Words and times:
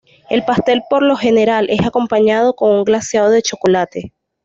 El 0.31 0.43
pastel 0.45 0.81
por 0.89 1.03
lo 1.03 1.15
general 1.15 1.67
es 1.69 1.85
acompañado 1.85 2.55
por 2.55 2.71
un 2.71 2.83
glaseado 2.83 3.29
de 3.29 3.43
chocolate. 3.43 4.13